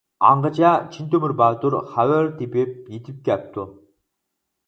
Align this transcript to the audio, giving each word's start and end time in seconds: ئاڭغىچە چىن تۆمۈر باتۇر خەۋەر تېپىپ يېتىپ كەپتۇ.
ئاڭغىچە 0.27 0.69
چىن 0.95 1.09
تۆمۈر 1.11 1.33
باتۇر 1.41 1.75
خەۋەر 1.91 2.31
تېپىپ 2.39 2.89
يېتىپ 2.95 3.19
كەپتۇ. 3.29 3.67